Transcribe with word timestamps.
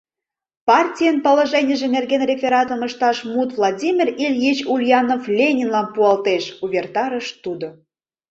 —Партийын 0.67 1.17
положенийже 1.25 1.87
нерген 1.95 2.21
рефератым 2.29 2.81
ышташ 2.87 3.17
мут 3.33 3.49
Владимир 3.57 4.07
Ильич 4.25 4.59
Ульянов-Ленинлан 4.73 5.87
пуалтеш,— 5.93 6.43
увертарыш 6.63 7.27
тудо. 7.43 7.67